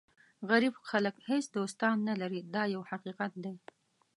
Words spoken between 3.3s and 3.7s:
دی.